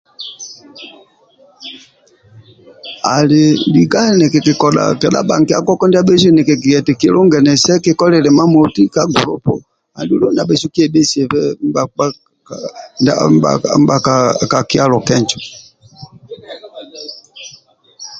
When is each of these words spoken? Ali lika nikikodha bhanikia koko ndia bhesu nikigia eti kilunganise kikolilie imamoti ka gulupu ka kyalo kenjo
Ali 3.17 3.43
lika 3.73 3.99
nikikodha 4.19 4.83
bhanikia 5.27 5.65
koko 5.67 5.83
ndia 5.87 6.05
bhesu 6.07 6.27
nikigia 6.33 6.77
eti 6.81 6.93
kilunganise 7.01 7.73
kikolilie 7.83 8.31
imamoti 8.33 8.83
ka 8.93 9.03
gulupu 9.11 9.55
ka 14.51 14.59
kyalo 14.69 14.97
kenjo 15.07 15.39